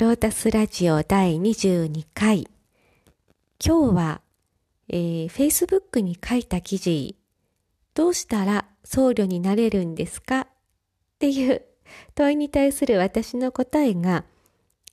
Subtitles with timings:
[0.00, 2.48] ロータスラジオ第22回。
[3.62, 4.22] 今日は、
[4.88, 7.16] えー、Facebook に書いた記事、
[7.92, 10.40] どうしたら僧侶になれるんですか？
[10.40, 10.46] っ
[11.18, 11.60] ていう
[12.14, 14.24] 問いに対する私の答えが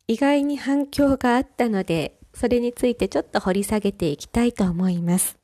[0.09, 5.37] 意外に反響があったので、それについてちょっと掘り下げていきたいと思います。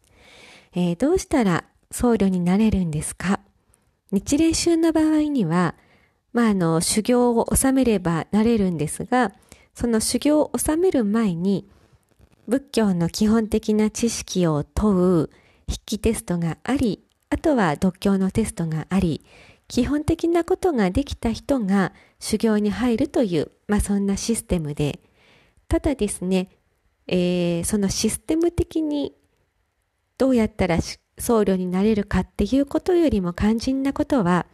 [0.76, 3.40] えー、どうしたら僧侶になれるんですか？
[4.12, 5.76] 日蓮宗の場合には、
[6.34, 9.32] まあ、あの、修行を収めればなれるんですが、
[9.74, 11.68] その修行を収める前に、
[12.48, 15.30] 仏教の基本的な知識を問う
[15.68, 19.26] 筆記テストがあり、あとは独協のテストがあり、
[19.68, 25.00] 基本的なことができた人が修行に入るという、まあそんなシステムで、
[25.68, 26.50] ただですね、
[27.08, 29.14] えー、そのシステム的に
[30.18, 30.78] どうやったら
[31.18, 34.46] 僧侶になれるかっていうことよりも肝心なことは、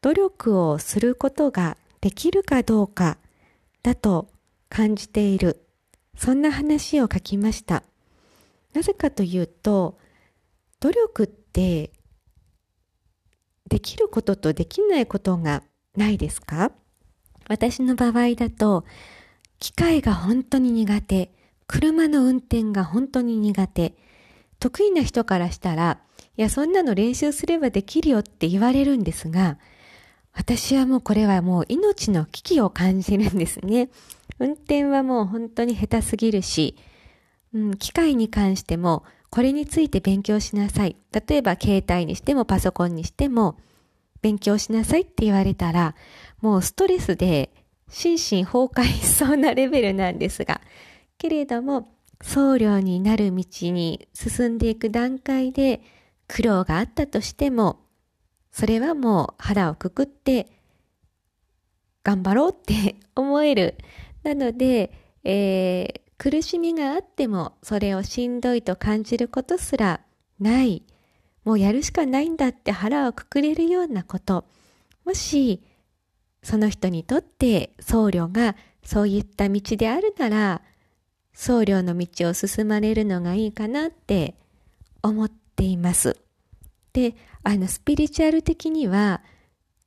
[0.00, 3.18] 努力をすることができるかどうか
[3.82, 4.28] だと
[4.68, 5.66] 感じている。
[6.16, 7.82] そんな話を書きました。
[8.74, 9.98] なぜかというと、
[10.80, 11.92] 努力って
[13.68, 15.62] できることとできないことが
[15.96, 16.72] ないですか？
[17.48, 18.84] 私の場合だと、
[19.58, 21.32] 機械が本当に苦手、
[21.66, 23.94] 車の運転が本当に苦手、
[24.60, 26.00] 得意な人からしたら、
[26.36, 29.58] いや、そんなの練習すればできるよって言われるんですが、
[30.38, 33.90] 私はもうこれはもう命の危機を感じるんですね。
[34.38, 36.76] 運転はもう本当に下手すぎるし、
[37.52, 40.94] うん、機械に関してもこれについて勉強しなさい。
[41.12, 43.58] 例えば携帯にしてもパソコンにしても
[44.22, 45.96] 勉強しなさいって言われたら、
[46.40, 47.50] もうストレスで
[47.90, 50.60] 心身崩壊しそうなレベルなんですが、
[51.18, 51.88] けれども
[52.22, 55.80] 僧侶になる道に進んでいく段階で
[56.28, 57.80] 苦労があったとしても
[58.50, 60.46] それはもう腹をくくって
[62.04, 63.76] 頑張ろうって 思える。
[64.22, 64.92] なので、
[65.24, 70.00] えー、苦しみがあってもそれをしんどいと感じることすら
[70.40, 70.82] ない。
[71.44, 74.44] もうやるしかないんだって腹をくくれるようなこと。
[75.04, 75.62] もし、
[76.42, 80.62] その人にとって僧侶がそういった道であるなら、
[81.34, 84.34] 僧侶の道を進まれるのがいいかなって
[85.02, 86.16] 思っています。
[86.98, 87.14] で、
[87.44, 89.22] あの、スピリチュアル的には、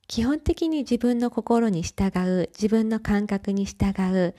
[0.08, 4.34] 基本的に自分の心に従う、自分の感覚に従う、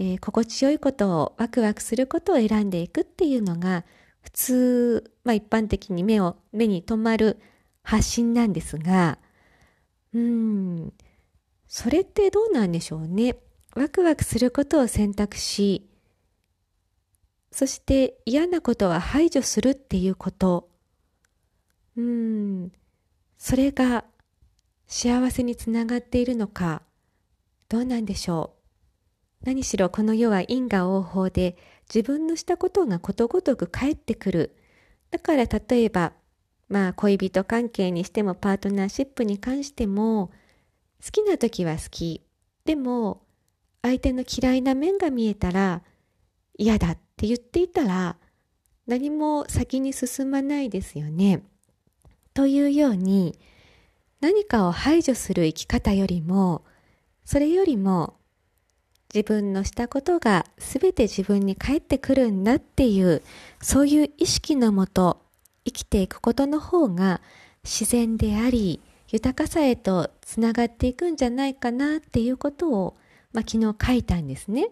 [0.00, 3.84] えー、心地よいことを、ワクワクすることを選んでいくっていうのが、
[4.22, 7.38] 普通、まあ一般的に目を、目に留まる
[7.84, 9.18] 発信なんですが、
[10.12, 10.92] うん、
[11.68, 13.36] それってどうなんでしょうね。
[13.76, 15.88] ワクワクすることを選択し、
[17.52, 20.69] そして嫌なことは排除するっていうこと
[21.96, 22.72] うん、
[23.38, 24.04] それが
[24.86, 26.82] 幸せにつながっているのか、
[27.68, 28.54] どうなんでしょ
[29.42, 29.46] う。
[29.46, 31.56] 何しろこの世は因果応報で
[31.92, 34.56] 自分のしたことがことごとく返ってくる。
[35.10, 36.12] だから例えば、
[36.68, 40.30] まあ恋人関係にしてもパートナーシップに関しても、
[41.04, 42.22] 好きな時は好き。
[42.64, 43.22] でも、
[43.82, 45.82] 相手の嫌いな面が見えたら、
[46.58, 48.18] 嫌だって言っていたら、
[48.86, 51.42] 何も先に進まないですよね。
[52.34, 53.38] というように
[54.20, 56.62] 何かを排除する生き方よりも
[57.24, 58.14] それよりも
[59.12, 63.22] 自分のしたことが全て自分に返ってくるんだっていう
[63.60, 65.20] そういう意識のもと
[65.64, 67.20] 生きていくことの方が
[67.64, 72.96] 自然であり豊かさへとつながっていくんじゃないかなっていうことを、
[73.32, 74.68] まあ、昨日書いたんですね。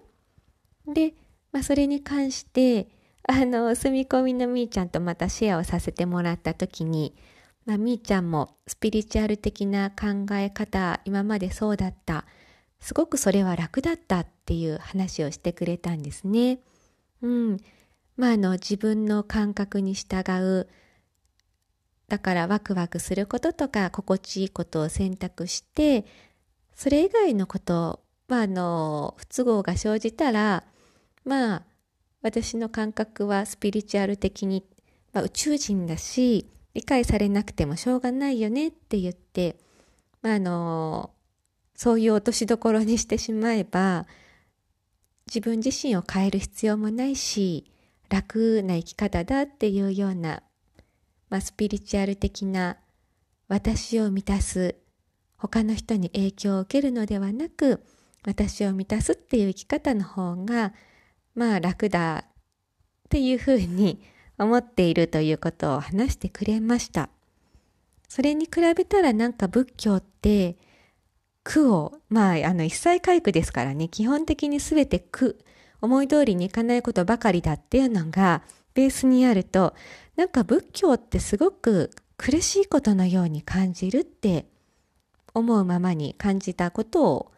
[0.87, 1.15] で、
[1.53, 2.87] まあ、それに関して
[3.27, 7.15] あの住み込みのみーちゃんとまたシェアをさせてもらった時に
[7.69, 12.25] まあ、みーちゃんもスピリチュアル的な考え方、今までそうだった。
[12.81, 16.61] すごくそれは楽だったっていう話をしてくれたんですね。
[17.21, 17.59] うん。
[18.17, 20.67] まあ、あの、自分の感覚に従う。
[22.09, 26.07] だからワクワクすることとか、心地いいことを選択して、
[26.75, 30.65] それ以外のこと、まあ、あの、不都合が生じたら、
[31.27, 31.63] まあ、
[32.23, 34.65] 私の感覚はスピリチュアル的に、
[35.13, 39.57] まあ、宇宙人だし、理解されなくてもしょうがないよねって言って、
[40.23, 41.11] まあ、あの、
[41.75, 44.07] そういう落としどころにしてしまえば、
[45.27, 47.71] 自分自身を変える必要もないし、
[48.09, 50.43] 楽な生き方だっていうような、
[51.29, 52.79] まあ、スピリチュアル的な
[53.49, 54.77] 私を満たす、
[55.37, 57.85] 他の人に影響を受けるのではなく、
[58.27, 60.75] 私を満たすっていう生き方の方が、
[61.35, 62.31] まあ楽だっ
[63.09, 64.03] ていうふうに
[64.39, 67.11] 思っているということを話してくれました。
[68.09, 70.57] それに比べたらなんか仏教って
[71.45, 75.39] 苦を、まあ、あの、一切回復ですからね、基本的に全て苦、
[75.81, 78.43] 思い通りにいかないことばかりだっていうのが、
[78.75, 79.75] ベースにあると、
[80.17, 84.47] なんか仏教ってすごく苦しいことのように感じるって
[85.33, 87.33] 思うままに感じたことを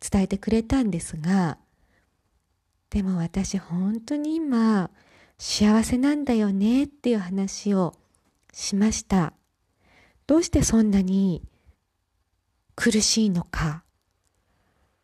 [0.00, 1.58] 伝えてくれたんですが、
[2.90, 4.90] でも私本当に今
[5.42, 7.94] 幸せなんだよねっていう話を
[8.52, 9.32] しました。
[10.26, 11.42] どうしてそんなに
[12.76, 13.82] 苦しいのか。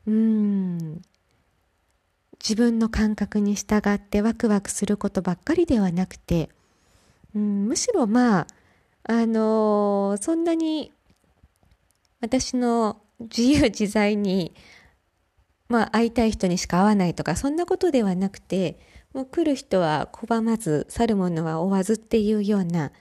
[0.06, 1.03] うーん。
[2.38, 6.50] 自分の感覚に従ってワクワクすることばっかりではなくて、
[7.35, 8.47] うん、むしろまあ、
[9.05, 10.93] あのー、そんなに
[12.21, 14.55] 私の自由自在に
[15.69, 18.79] まあ、会いたい人にしか会わないとか、そんなことではなくて、
[19.12, 22.93] もう来る人は拒まず、去る者は追わずっていうような、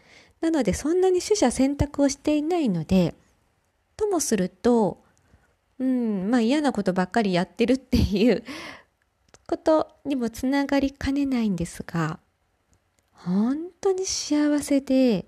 [0.42, 3.16] なのでそんなに取捨選択をしていないので、
[3.98, 5.04] ともすると、
[5.80, 8.44] うん、まあ嫌なことばっかりやってるっていう
[9.48, 12.20] ことにもつながりかねないんですが、
[13.12, 15.26] 本当に幸せで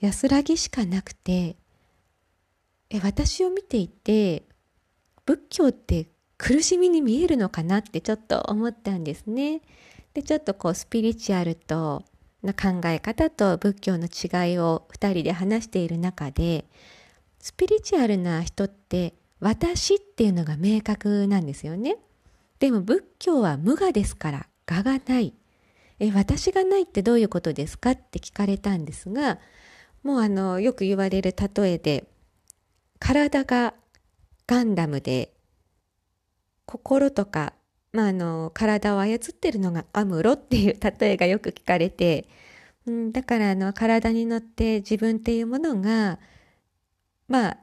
[0.00, 1.56] 安らぎしかなくて、
[2.90, 4.44] え私を見ていて、
[5.24, 6.08] 仏教って
[6.42, 9.62] 苦しみに見えるのかなってちょっと思ったんですね。
[10.12, 12.02] で、ちょっとこうスピリチュアルと
[12.42, 16.64] の考え方と仏教の違いを2人で話している中で、
[17.38, 21.98] スピリチュアルな人って私っていうのが明確なんですよね。
[22.58, 25.34] でも仏教は無我ですから我がない。
[26.00, 29.38] え、私がないってどういうことですかって聞かれたんですが、
[30.02, 32.08] もうあの、よく言われる例えで、
[32.98, 33.74] 体が
[34.48, 35.32] ガンダムで
[36.72, 37.52] 心とか、
[37.92, 42.26] まあ、あの、体を操ってるのがアムロっていう例えがよく聞かれて、
[42.86, 46.18] うん、だからあの、体に乗って自分っていうものが、
[47.28, 47.58] まあ、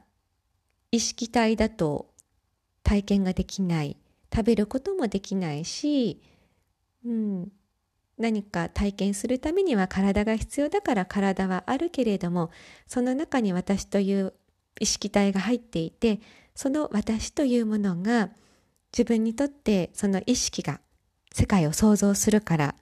[0.92, 2.14] 意識体だと
[2.84, 3.96] 体験ができない。
[4.32, 6.22] 食べることもできないし、
[7.04, 7.48] うん、
[8.16, 12.50] 何か体験するためには体が必要だから体はあるけれども、
[12.86, 14.34] その中に私という
[14.78, 16.20] 意識体が入っていて、
[16.54, 18.30] その私というものが
[18.92, 20.80] 自分にとってその意識が
[21.32, 22.74] 世界を想像するから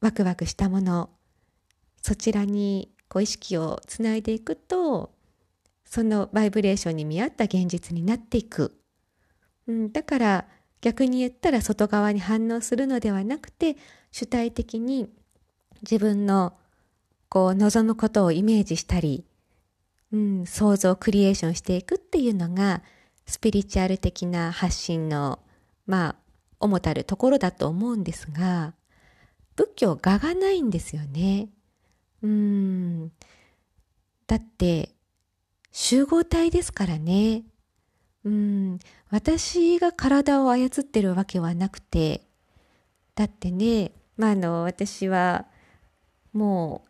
[0.00, 1.10] ワクワクしたもの
[2.02, 5.12] そちらにこう意識をつないでいくと
[5.84, 8.78] そのバイブレーションに見合った現実になっていく、
[9.66, 10.44] うん、だから
[10.80, 13.76] 逆に言ったら外側に反応するのではなくて
[14.12, 15.08] 主体的に
[15.82, 16.54] 自分の
[17.28, 19.24] こう望むことをイメージしたり、
[20.12, 22.82] うん、想像クリエーションしていくっていうのが
[23.28, 25.38] スピリチュアル的な発信の、
[25.86, 26.16] まあ、
[26.60, 28.72] 主たるところだと思うんですが、
[29.54, 31.50] 仏教我がないんですよね。
[32.22, 33.12] うん。
[34.26, 34.94] だって、
[35.72, 37.42] 集合体ですからね。
[38.24, 38.78] うん。
[39.10, 42.22] 私が体を操ってるわけはなくて、
[43.14, 45.44] だってね、まあ、あの、私は、
[46.32, 46.82] も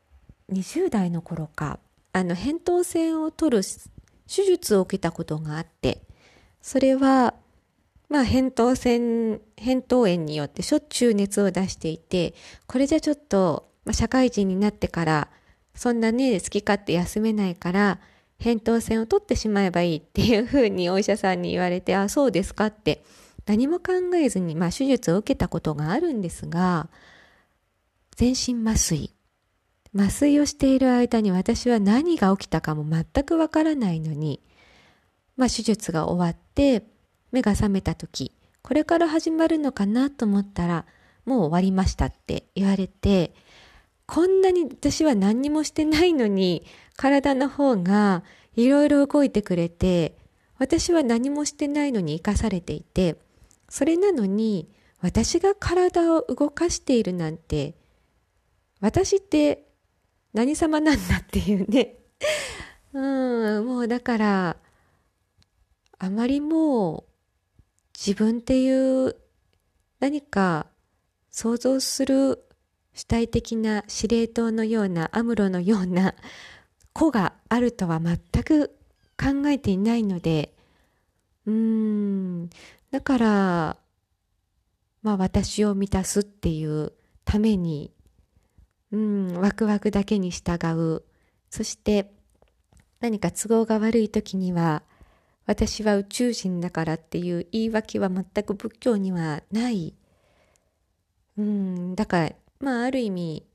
[0.49, 1.81] う、20代の頃か、
[2.13, 6.07] あの、扁桃腺を取る手術を受けたことがあって、
[6.61, 7.35] それは、
[8.09, 12.35] まあ、扁桃腺、扁桃炎によってしょっちゅう熱を出していて、
[12.67, 15.31] これじゃちょっと、まあ、社会人になってから、
[15.75, 18.01] そんなね、好き勝手休めないから、
[18.41, 23.05] 扁桃腺を取ってしまえばいいっていうふうにお医者さんに言われて、あ、そうですかって、
[23.47, 26.89] 何も考えずに、まあ、手術を受けたことがあるんですが、
[28.17, 29.13] 全身麻酔。
[29.95, 34.41] 麻酔をしている間に私は何が起きたかも全くわからないのに、
[35.39, 36.83] まあ、手術が終わって
[37.33, 40.85] 目が覚めた時これから始まるのかなと思ったら
[41.25, 43.33] もう終わりましたって言われて
[44.05, 46.67] こんなに私は何にもしてないのに
[46.97, 48.25] 体の方が
[48.57, 50.17] いろいろ動いてくれて
[50.59, 53.17] 私は何もしてないのに生かされていて
[53.69, 54.69] それなのに
[55.01, 57.75] 私が体を動かしているなんて
[58.81, 59.69] 私って
[60.35, 61.95] 何様なんだっていうね。
[62.93, 64.57] うんもうだから
[65.99, 67.05] あまりもう
[67.99, 69.17] 自分っていう
[70.01, 70.67] 何か
[71.31, 72.45] 想像する
[72.95, 76.15] 主体的な司令塔のようなアムロのような
[76.93, 78.77] 子があるとは全く
[79.21, 80.55] 考えていないので
[81.47, 82.51] うーん。
[82.91, 83.77] だから
[85.03, 86.93] まあ私を満たすっていう
[87.25, 87.93] ために
[88.93, 91.03] うんワクワクだけに従う。
[91.51, 92.11] そして
[93.01, 94.83] 何か都合が悪い時には
[95.49, 99.95] 私は宇宙人だからっていう言い訳は全く仏教にはない。
[101.39, 103.47] うん、だから、まあある意味、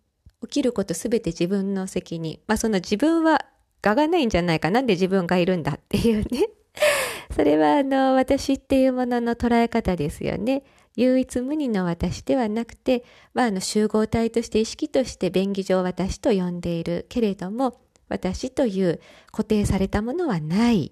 [0.41, 2.39] 起きることすべて自分の責任。
[2.47, 3.45] まあその自分は
[3.85, 4.71] 我がないんじゃないか。
[4.71, 6.49] なんで自分がいるんだっていうね。
[7.35, 10.63] それはあの、私っていうものの捉え方ですよね。
[10.95, 13.03] 唯一無二の私ではなくて、
[13.35, 18.99] まあ、あの集合体として意識として便宜上私と呼んでいるけれども、私という
[19.31, 20.91] 固定されたものはない。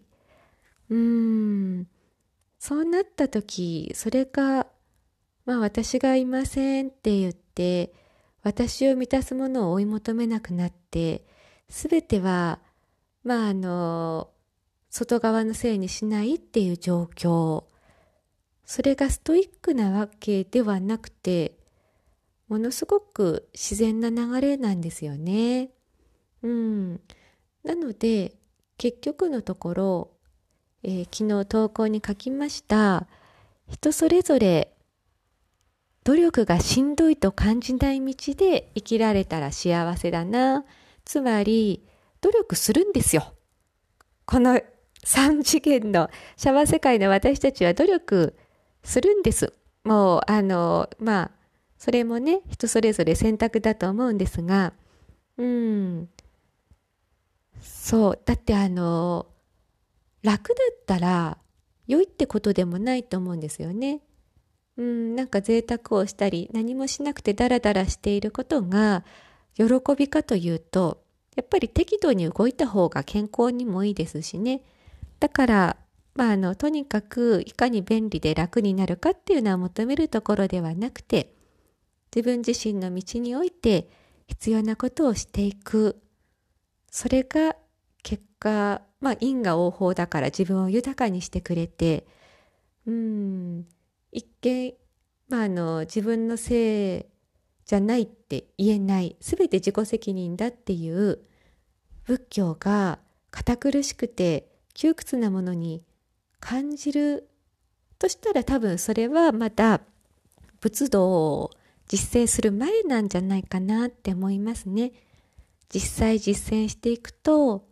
[0.92, 1.88] うーん。
[2.60, 4.68] そうなった時、それが、
[5.46, 7.94] まあ私がいませんって言って、
[8.44, 11.26] 私を満たすものを追い求めなくなって、
[11.70, 12.60] すべては、
[13.24, 14.30] まああの、
[14.90, 17.64] 外側のせいにしないっていう状況。
[18.66, 21.58] それがストイックなわけではなくて、
[22.50, 25.70] ものすごく自然な流れなんですよね。
[26.44, 27.02] うん。
[27.64, 28.36] なので、
[28.78, 30.12] 結局のところ、
[30.84, 33.08] えー、昨日投稿に書きました、
[33.68, 34.74] 人それぞれ
[36.04, 40.66] 努力がしんどいと感じない道で生きられたら幸せだな。
[41.06, 41.86] つまり、
[42.22, 43.34] 努力するんですよ。
[44.26, 44.60] この
[45.06, 48.36] 3次元のシャワー世界の私たちは努力
[48.84, 49.54] するんです。
[49.84, 51.32] もう、あの、まあ、
[51.78, 54.74] それもね、人それぞれ選択だと思うんですが、
[55.38, 56.10] うん。
[57.62, 58.20] そう。
[58.26, 59.28] だってあの、
[60.24, 61.38] 楽だったら
[61.88, 64.02] 良いってことでもないと思うんですよね。
[64.78, 69.04] うん、なんか贅沢をしたり、何もしなくてダラダラしていることが
[69.56, 69.66] 喜
[69.98, 71.04] びかというと、
[71.36, 74.64] やっぱり適度に動いた方が健康にもいいですしね。
[75.20, 75.78] だから、
[76.16, 81.34] まあ、あの、とにかくいかに便利で楽になるかっていうのは求めるところではなくて、
[82.14, 83.90] 自分自身の道において
[84.28, 86.02] 必要なことをしていく。
[86.90, 87.56] それが
[88.04, 92.06] 結果、まあ、因果応報だから自分を豊かにしてくれて、
[92.86, 93.66] うん、
[94.12, 94.76] 一見、
[95.28, 97.06] まあ、あの、自分のせい
[97.66, 101.20] じゃないって言えない、すべて自己責任だっていう
[102.04, 103.00] 仏教が
[103.32, 105.84] 堅苦しくて窮屈なものに
[106.40, 107.30] 感じる
[107.98, 109.82] としたら多分それはまた
[110.60, 111.52] 仏道を
[111.88, 114.92] 実践する前なんじゃないかなって思いますね。
[115.70, 117.68] 実際実践していくと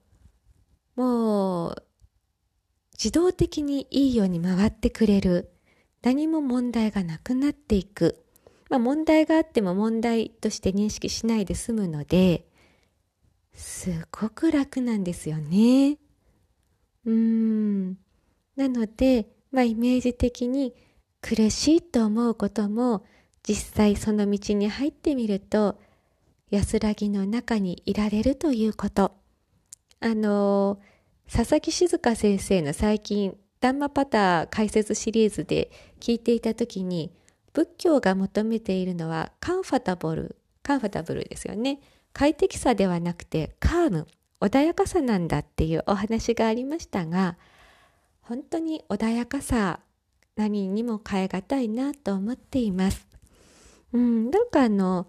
[0.99, 1.83] もう
[2.91, 5.49] 自動的にいいように回ってくれる
[6.01, 8.21] 何も問題がなくなっていく。
[8.69, 12.45] まあ問題があっても問題として認識しないで済むので、
[13.53, 15.99] すごく楽なんですよね。
[17.05, 17.97] うーん。
[18.57, 20.75] なので、まあイメージ的に
[21.21, 23.05] 苦しいと思うことも
[23.43, 25.79] 実際その道に入ってみると
[26.49, 29.18] 安らぎの中にいられるということ。
[30.01, 30.79] あの、
[31.31, 37.11] 佐々木静香先生の最近、ダンマパター解説シリーズで聞いていた時に、
[37.53, 41.81] 仏教が求めているのはカンファタブル、カンファタブルですよね。
[42.13, 44.07] 快適さではなくてカーム、
[44.39, 47.37] 穏やかさなんだっていうお話がありましたが、
[48.21, 49.79] 本当に穏やかさ
[50.35, 53.07] 何にも変え難いなと思っています。
[53.91, 55.07] うん、なんかあの、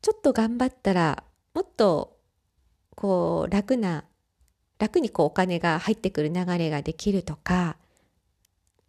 [0.00, 1.24] ちょっと頑張ったら
[1.54, 2.17] もっと
[2.98, 4.06] こう楽な、
[4.80, 7.76] 楽にこうお金が入ってくる流れができるとか、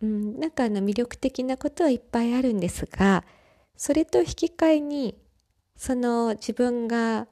[0.01, 3.23] うん、なんかあの魅力的なことはいっぱいあるんですが、
[3.77, 5.15] それと引き換えに、
[5.75, 7.27] その自分が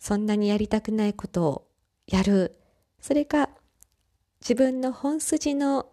[0.00, 1.68] そんなにやりたくないことを
[2.08, 2.58] やる。
[3.00, 3.48] それが
[4.40, 5.86] 自分の本筋の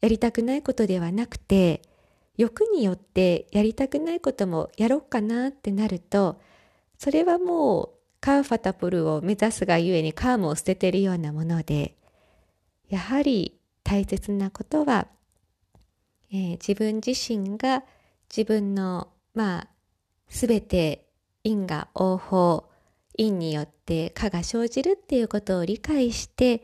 [0.00, 1.82] やりたくないことではなくて、
[2.36, 6.40] 欲によってやりたくないこともやろうかなってなると、
[6.96, 11.94] それはもうカーファタプルを目指すがゆえにカームを捨てているようなもので、
[12.88, 15.08] やはり大切なことは、
[16.32, 17.84] えー、自分自身が
[18.34, 19.68] 自分の、まあ、
[20.30, 21.04] すべて
[21.42, 22.64] 因果応報、
[23.18, 26.62] 因によって果が生じるっていうことを理解して、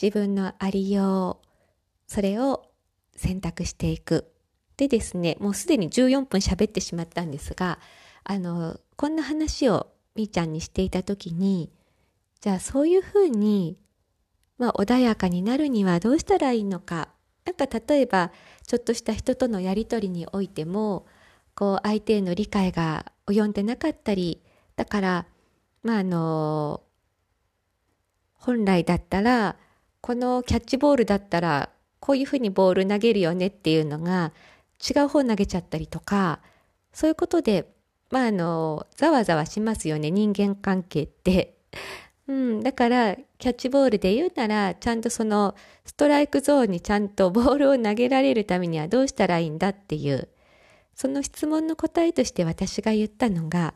[0.00, 1.46] 自分のありよう、
[2.06, 2.70] それを
[3.16, 4.30] 選択していく。
[4.76, 7.80] でですね、もうすでに14分喋ってしまったんですが、
[8.22, 11.70] あの、こんな話をみーちゃんにしていた時に、
[12.40, 13.78] じゃあそういうふうに、
[14.58, 17.08] まあ穏やかになるにはどうしたらいいのか。
[17.44, 18.30] なんか例えば、
[18.66, 21.06] ちょっとした人とのやりとりにおいても、
[21.54, 24.40] こう相手への理解が及んでなかったり、
[24.76, 25.26] だから、
[25.82, 26.82] まああの、
[28.34, 29.56] 本来だったら、
[30.00, 34.32] このキャッチボールだったら、こういうふうにボール投げるよねっていうのが、
[34.80, 36.40] 違う方投げちゃったりとか、
[36.92, 37.71] そういうことで、
[38.12, 41.56] まああの、ざわざわしますよね、人間関係って。
[42.28, 45.54] うん、だから、キャッチボールで言うなら、ちゃんとその、
[45.86, 50.28] ストライクゾーンにちゃんとボールを投げられるためにはどうしたらいいんだっていう、
[50.94, 53.72] その質問の答えとして私が言ったのが、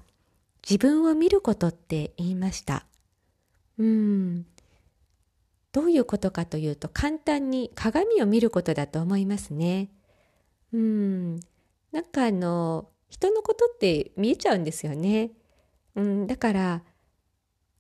[0.68, 2.84] 自分を見ることって言いました。
[3.78, 4.46] うん。
[5.72, 9.90] どういうことかというと簡単に鏡を見ることだと思いますね。
[10.72, 11.36] うん。
[11.92, 15.30] なんかあの、人のことって見えちゃうんですよね。
[15.94, 16.82] うん、だから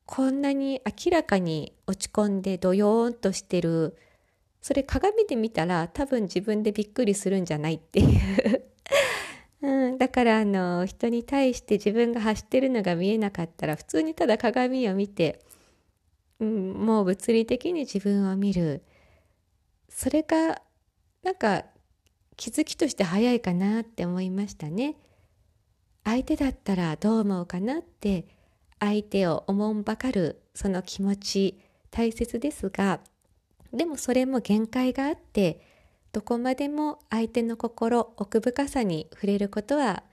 [0.06, 3.96] こんなに明らかに落ち込んでドヨーンとしてる
[4.62, 8.04] それ鏡で見たら多分自分でびっくりするんじゃないってい
[8.54, 8.64] う
[9.62, 15.40] うん、だからあの人に対して自分が走ってるのが見えなかったら普通にただ鏡を見て、
[16.40, 18.82] うん、もう物理的に自分を見る
[19.88, 20.62] それが
[21.22, 21.64] なんか
[22.36, 24.94] 気づきとして早いかなって思いましたね。
[26.06, 28.26] 相手だったらどう思うかなって
[28.78, 31.58] 相手をおもんばかるその気持ち
[31.90, 33.00] 大切ですが
[33.72, 35.60] でもそれも限界があって
[36.12, 40.04] どこまでも相手の心奥深さに触れることは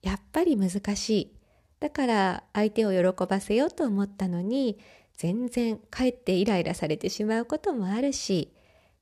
[0.00, 1.36] やっぱり難しい。
[1.80, 4.78] だから相手を喜ばせようと思ったのに
[5.16, 8.54] 全然かえってイライラされてしまうこともあるし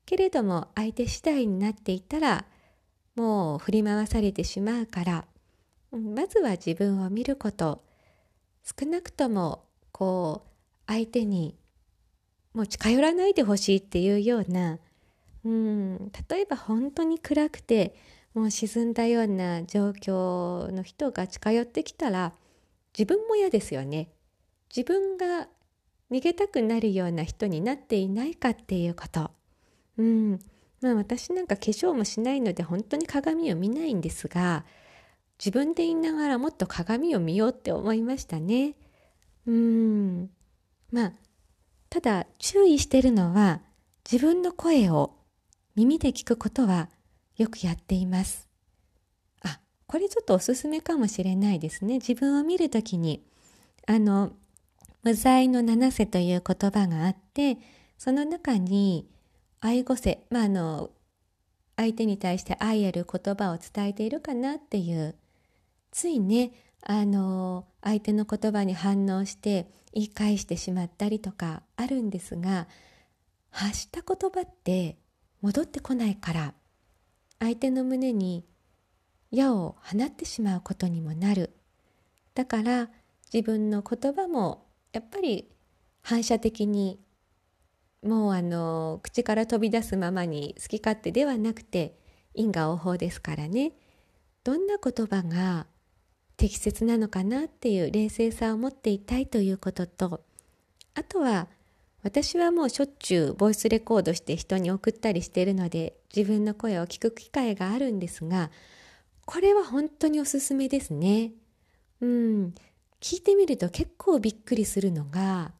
[0.05, 2.45] けれども相手次第になっていたら
[3.15, 5.25] もう振り回されてしまうから
[5.97, 7.83] まずは自分を見ること
[8.63, 10.49] 少なくともこう
[10.87, 11.55] 相手に
[12.53, 14.79] もう近寄らないでほしいっていうような
[15.43, 17.95] うん例えば本当に暗くて
[18.33, 22.33] もう沈んだような状況の人が近寄ってきたら
[22.97, 24.09] 自分も嫌ですよね。
[24.75, 25.47] 自分が
[26.11, 29.31] 逃げたくなるような人になっていないかっていうこと。
[29.97, 30.39] うん。
[30.81, 34.65] まあ私なんか化粧もしないので本当に鏡を見ないんですが
[35.37, 38.75] 自分で言いながらもっと鏡を見ようって思いましたね。
[39.45, 40.29] うん。
[40.91, 41.13] まあ、
[41.89, 43.61] ただ注意してるのは
[44.09, 45.15] 自分の声を
[45.75, 46.89] 耳で聞くことは
[47.37, 48.47] よくやっています。
[49.43, 51.95] あ、これちょっとおすすめかもしれないですね。
[51.95, 53.25] 自分を見るときに、
[53.87, 54.31] あの、
[55.03, 57.57] 無罪の七瀬という言葉があって、
[57.97, 59.07] その中に
[59.59, 60.91] 愛語瀬、まあ、あの、
[61.75, 65.15] 相手に対して愛ある言葉を伝えているかなっていう
[65.95, 72.67] ついねあの相手の言葉に反応して言い返してしまったりとかあるんですが
[73.49, 74.97] 発した言葉って
[75.41, 76.53] 戻ってこないから
[77.39, 78.43] 相手の胸に
[79.31, 81.55] 矢を放ってしまうことにもなる。
[82.33, 82.89] だから
[83.33, 85.49] 自分の言葉もやっぱり
[86.01, 86.99] 反射的に
[88.03, 91.97] もうあの口から飛び出すままに好き勝手ではなくて
[92.33, 93.71] 因果応報ですからね。
[94.43, 95.67] どんな言葉が
[96.37, 100.23] 適切なのかなっていう冷静さを持っていたいということと
[100.93, 101.47] あとは
[102.03, 108.51] 私はもうしょっちゅうボイスレコードして人に送ったりしているので自分の声を聞く機会があるんですが
[109.25, 111.31] これは本当におすすめですね。
[111.99, 112.53] うん。
[113.01, 115.51] 聞いてみると結構びっくりするのが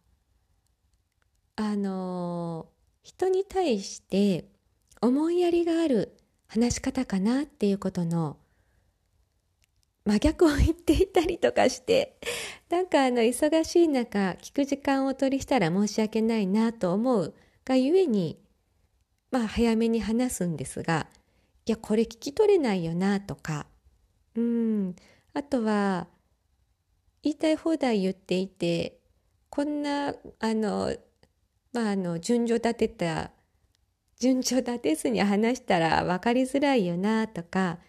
[1.55, 2.67] あの
[3.01, 4.45] 人に対して
[5.01, 8.37] 思いやりがある話し方かなっていうことの
[10.05, 12.17] 真逆を言っていたりとかして
[12.69, 17.33] なんかあの忙しい中聞く時間を取りしたら申し訳ないなと思う
[17.65, 18.37] がゆえに
[19.31, 21.07] まあ早めに話すんですが
[21.65, 23.65] いやこれ聞き取れないよなとか
[24.35, 24.95] うん。
[25.33, 26.07] あとは
[27.23, 28.99] 言いたい放題言っていて
[29.49, 30.95] こんなあの
[31.73, 33.31] まああの順序立てた
[34.19, 37.79] 順序立てずに話したら分かりづらいよなとか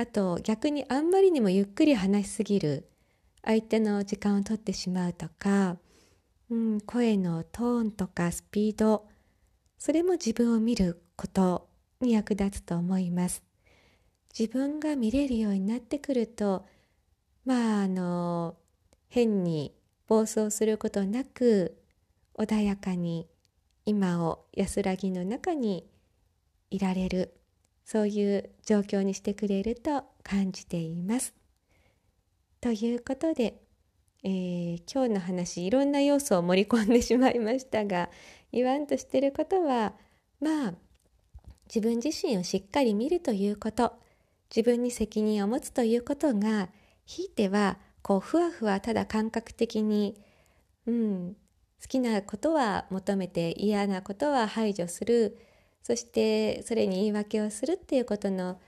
[0.00, 2.88] あと逆にあんまりにもゆっくり話しすぎる
[3.44, 5.76] 相手の時間を取ってしまうとか、
[6.50, 9.08] うん、声のトーンとかスピード
[9.76, 11.68] それも自分を見ること
[12.00, 13.42] に役立つと思います。
[14.38, 16.64] 自分が見れるようになってくると
[17.44, 18.54] まああの
[19.08, 19.74] 変に
[20.06, 21.76] 暴走することなく
[22.38, 23.26] 穏やかに
[23.84, 25.90] 今を安らぎの中に
[26.70, 27.37] いられる。
[27.90, 31.32] そういう状況にしてくれると感じています。
[32.60, 33.62] ということで、
[34.22, 38.10] えー、今日の話いろんな要素を盛り込んでしまいましたが
[38.52, 39.94] 言わんとしてることは
[40.38, 40.74] まあ
[41.74, 43.94] 自分自身をしっかり見るということ
[44.54, 46.68] 自分に責任を持つということが
[47.06, 50.20] ひいてはこうふわふわただ感覚的に、
[50.86, 51.36] うん、
[51.80, 55.38] 好きなことは求めて嫌なことは排除する
[55.88, 58.60] そしてそれに言い訳をするっていうことの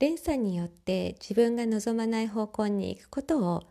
[0.00, 3.62] 連鎖によって自分が望まない方向に行くことを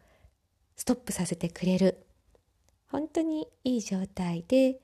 [0.76, 2.08] ストップさせてくれる。
[2.88, 4.80] 本当にいい状態で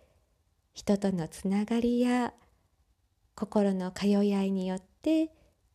[0.75, 2.35] 人とのつながりや
[3.33, 5.31] 心の通い合いによって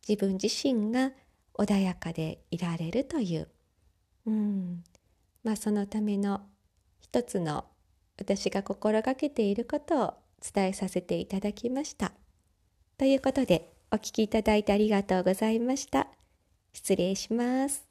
[0.07, 1.11] 自分自身が
[1.55, 3.49] 穏やかでいられるという、
[4.25, 4.83] うん、
[5.43, 6.39] まあそのための
[7.01, 7.65] 一つの
[8.17, 12.13] 私が心がけていることを伝えさせていただきました。
[12.99, 16.09] ということで、お聴きいただいてありがとうございました。
[16.73, 17.88] 失礼します。